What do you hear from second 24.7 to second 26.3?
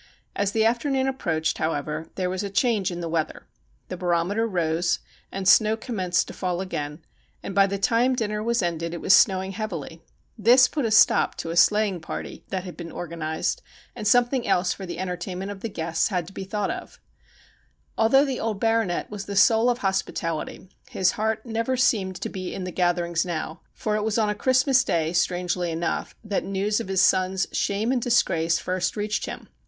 day, strangely enough,